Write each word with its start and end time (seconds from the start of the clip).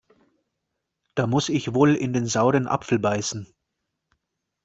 Da 1.13 1.27
muss 1.27 1.47
ich 1.49 1.75
wohl 1.75 1.93
in 1.93 2.11
den 2.11 2.25
sauren 2.25 2.65
Apfel 2.67 2.97
beißen. 2.97 3.45